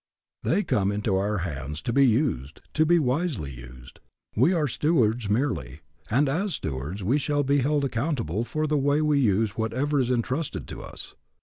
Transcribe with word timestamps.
They 0.41 0.63
come 0.63 0.91
into 0.91 1.15
our 1.15 1.37
hands 1.45 1.79
to 1.83 1.93
be 1.93 2.03
used, 2.07 2.61
to 2.73 2.87
be 2.87 2.97
wisely 2.97 3.51
used. 3.51 3.99
We 4.35 4.51
are 4.51 4.67
stewards 4.67 5.29
merely, 5.29 5.81
and 6.09 6.27
as 6.27 6.55
stewards 6.55 7.03
we 7.03 7.19
shall 7.19 7.43
be 7.43 7.59
held 7.59 7.85
accountable 7.85 8.43
for 8.43 8.65
the 8.65 8.79
way 8.79 9.03
we 9.03 9.19
use 9.19 9.51
whatever 9.51 9.99
is 9.99 10.09
entrusted 10.09 10.67
to 10.69 10.81
us. 10.81 11.13